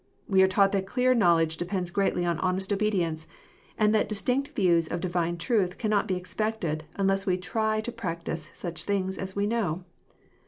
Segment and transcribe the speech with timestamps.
[0.27, 3.27] We are taught that clear knowledge depends greatly on honest obedience,
[3.77, 8.49] and that distinct views of Divine truth cannot be expected, unless we try to practise
[8.51, 9.83] such things as we know.